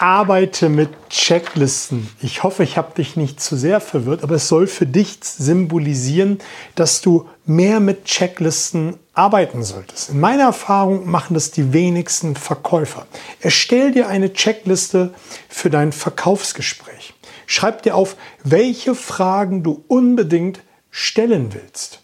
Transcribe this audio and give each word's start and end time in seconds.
arbeite 0.00 0.68
mit 0.68 0.90
Checklisten. 1.10 2.08
Ich 2.22 2.42
hoffe, 2.42 2.62
ich 2.62 2.76
habe 2.76 2.94
dich 2.94 3.16
nicht 3.16 3.40
zu 3.40 3.56
sehr 3.56 3.80
verwirrt, 3.80 4.22
aber 4.22 4.36
es 4.36 4.48
soll 4.48 4.66
für 4.66 4.86
dich 4.86 5.18
symbolisieren, 5.22 6.38
dass 6.76 7.00
du 7.00 7.28
mehr 7.44 7.80
mit 7.80 8.04
Checklisten 8.04 8.96
arbeiten 9.12 9.64
solltest. 9.64 10.10
In 10.10 10.20
meiner 10.20 10.44
Erfahrung 10.44 11.10
machen 11.10 11.34
das 11.34 11.50
die 11.50 11.72
wenigsten 11.72 12.36
Verkäufer. 12.36 13.06
Erstell 13.40 13.90
dir 13.90 14.08
eine 14.08 14.32
Checkliste 14.32 15.12
für 15.48 15.70
dein 15.70 15.92
Verkaufsgespräch. 15.92 17.14
Schreib 17.46 17.82
dir 17.82 17.96
auf, 17.96 18.16
welche 18.44 18.94
Fragen 18.94 19.62
du 19.62 19.84
unbedingt 19.88 20.60
stellen 20.90 21.52
willst. 21.52 22.00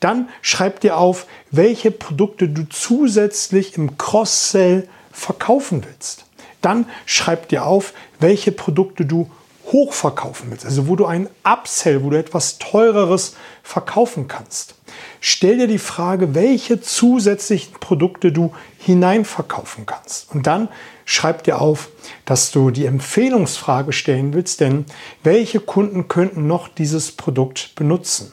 Dann 0.00 0.28
schreib 0.42 0.80
dir 0.80 0.96
auf, 0.96 1.26
welche 1.50 1.92
Produkte 1.92 2.48
du 2.48 2.68
zusätzlich 2.68 3.76
im 3.76 3.96
Cross-Sell 3.96 4.88
verkaufen 5.12 5.84
willst. 5.88 6.24
Dann 6.62 6.86
schreib 7.04 7.48
dir 7.48 7.66
auf, 7.66 7.92
welche 8.18 8.52
Produkte 8.52 9.04
du 9.04 9.30
hochverkaufen 9.66 10.50
willst, 10.50 10.64
also 10.64 10.88
wo 10.88 10.96
du 10.96 11.06
einen 11.06 11.28
Upsell, 11.44 12.02
wo 12.02 12.10
du 12.10 12.18
etwas 12.18 12.58
teureres 12.58 13.36
verkaufen 13.62 14.28
kannst. 14.28 14.74
Stell 15.20 15.58
dir 15.58 15.68
die 15.68 15.78
Frage, 15.78 16.34
welche 16.34 16.80
zusätzlichen 16.80 17.74
Produkte 17.78 18.32
du 18.32 18.52
hineinverkaufen 18.78 19.86
kannst. 19.86 20.30
Und 20.32 20.46
dann 20.46 20.68
schreib 21.04 21.44
dir 21.44 21.60
auf, 21.60 21.88
dass 22.24 22.50
du 22.50 22.70
die 22.70 22.86
Empfehlungsfrage 22.86 23.92
stellen 23.92 24.34
willst, 24.34 24.60
denn 24.60 24.84
welche 25.22 25.60
Kunden 25.60 26.08
könnten 26.08 26.46
noch 26.46 26.68
dieses 26.68 27.12
Produkt 27.12 27.74
benutzen? 27.74 28.32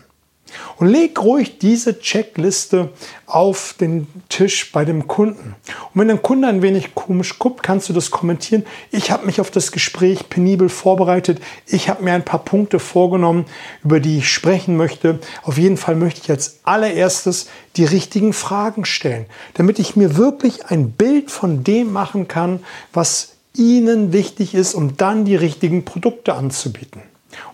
Und 0.80 0.88
leg 0.88 1.22
ruhig 1.22 1.60
diese 1.60 2.00
Checkliste 2.00 2.90
auf 3.26 3.76
den 3.80 4.08
Tisch 4.30 4.72
bei 4.72 4.86
dem 4.86 5.08
Kunden. 5.08 5.56
Und 5.94 6.00
wenn 6.00 6.08
der 6.08 6.18
Kunde 6.18 6.48
ein 6.48 6.62
wenig 6.62 6.96
komisch 6.96 7.38
guckt, 7.38 7.64
kannst 7.64 7.90
du 7.90 7.94
das 7.94 8.12
kommentieren. 8.12 8.66
Ich 8.90 9.12
habe 9.12 9.26
mich 9.26 9.42
auf 9.42 9.52
das 9.52 9.74
Gespräch 9.74 10.30
penibel 10.30 10.70
vorbereitet. 10.70 11.42
Ich 11.68 11.90
habe 11.90 12.04
mir 12.04 12.14
ein 12.14 12.24
paar 12.24 12.46
Punkte 12.46 12.80
vorgenommen, 12.80 13.46
über 13.84 14.00
die 14.00 14.20
ich 14.20 14.30
sprechen 14.30 14.78
möchte. 14.78 15.20
Auf 15.44 15.58
jeden 15.58 15.76
Fall 15.76 15.96
möchte 15.96 16.22
ich 16.24 16.30
als 16.30 16.60
allererstes 16.64 17.50
die 17.76 17.86
richtigen 17.86 18.32
Fragen 18.32 18.86
stellen, 18.86 19.26
damit 19.56 19.80
ich 19.80 19.98
mir 19.98 20.16
wirklich 20.16 20.68
ein 20.68 20.92
Bild 20.92 21.30
von 21.30 21.66
dem 21.66 21.92
machen 21.92 22.30
kann, 22.30 22.62
was 22.94 23.36
Ihnen 23.54 24.14
wichtig 24.14 24.56
ist, 24.56 24.76
um 24.76 24.96
dann 24.96 25.26
die 25.26 25.36
richtigen 25.36 25.84
Produkte 25.84 26.36
anzubieten. 26.36 27.02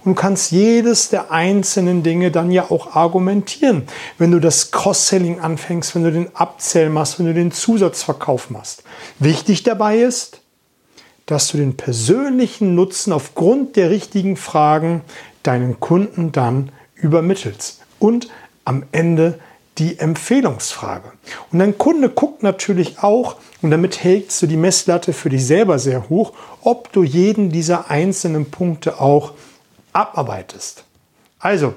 Und 0.03 0.15
du 0.15 0.21
kannst 0.21 0.51
jedes 0.51 1.09
der 1.09 1.31
einzelnen 1.31 2.03
Dinge 2.03 2.31
dann 2.31 2.51
ja 2.51 2.69
auch 2.69 2.95
argumentieren. 2.95 3.83
Wenn 4.17 4.31
du 4.31 4.39
das 4.39 4.71
Cross-Selling 4.71 5.39
anfängst, 5.39 5.95
wenn 5.95 6.03
du 6.03 6.11
den 6.11 6.27
Upsell 6.27 6.89
machst, 6.89 7.19
wenn 7.19 7.25
du 7.25 7.33
den 7.33 7.51
Zusatzverkauf 7.51 8.49
machst. 8.49 8.83
Wichtig 9.19 9.63
dabei 9.63 9.99
ist, 9.99 10.41
dass 11.25 11.49
du 11.49 11.57
den 11.57 11.75
persönlichen 11.75 12.75
Nutzen 12.75 13.11
aufgrund 13.11 13.75
der 13.75 13.89
richtigen 13.89 14.37
Fragen 14.37 15.01
deinen 15.43 15.79
Kunden 15.79 16.31
dann 16.31 16.71
übermittelst. 16.95 17.81
Und 17.99 18.29
am 18.63 18.83
Ende 18.91 19.39
die 19.77 19.99
Empfehlungsfrage. 19.99 21.11
Und 21.51 21.59
dein 21.59 21.77
Kunde 21.77 22.09
guckt 22.09 22.43
natürlich 22.43 22.99
auch, 22.99 23.35
und 23.61 23.71
damit 23.71 24.03
hältst 24.03 24.41
du 24.41 24.47
die 24.47 24.57
Messlatte 24.57 25.11
für 25.11 25.29
dich 25.29 25.45
selber 25.45 25.79
sehr 25.79 26.09
hoch, 26.09 26.33
ob 26.61 26.91
du 26.93 27.03
jeden 27.03 27.49
dieser 27.49 27.89
einzelnen 27.89 28.49
Punkte 28.51 29.01
auch 29.01 29.33
abarbeitest. 29.95 30.83
Also, 31.39 31.73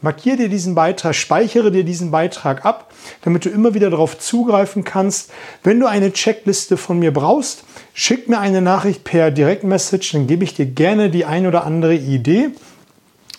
markiere 0.00 0.36
dir 0.36 0.48
diesen 0.48 0.74
Beitrag, 0.74 1.14
speichere 1.14 1.70
dir 1.70 1.84
diesen 1.84 2.10
Beitrag 2.10 2.64
ab, 2.64 2.92
damit 3.22 3.44
du 3.44 3.48
immer 3.48 3.74
wieder 3.74 3.90
darauf 3.90 4.18
zugreifen 4.18 4.84
kannst. 4.84 5.30
Wenn 5.62 5.80
du 5.80 5.86
eine 5.86 6.12
Checkliste 6.12 6.76
von 6.76 6.98
mir 6.98 7.12
brauchst, 7.12 7.64
schick 7.94 8.28
mir 8.28 8.38
eine 8.38 8.60
Nachricht 8.60 9.04
per 9.04 9.30
Direktmessage, 9.30 10.10
dann 10.12 10.26
gebe 10.26 10.44
ich 10.44 10.54
dir 10.54 10.66
gerne 10.66 11.10
die 11.10 11.24
ein 11.24 11.46
oder 11.46 11.64
andere 11.64 11.94
Idee 11.94 12.50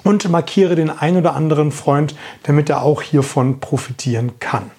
und 0.04 0.30
markiere 0.30 0.76
den 0.76 0.90
ein 0.90 1.18
oder 1.18 1.36
anderen 1.36 1.72
Freund, 1.72 2.16
damit 2.44 2.70
er 2.70 2.84
auch 2.84 3.02
hiervon 3.02 3.60
profitieren 3.60 4.40
kann. 4.40 4.72